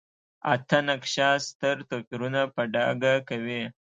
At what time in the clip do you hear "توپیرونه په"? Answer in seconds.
1.89-2.61